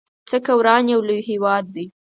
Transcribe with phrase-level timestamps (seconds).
[0.29, 1.85] څه که وران يو لوی هيواد دی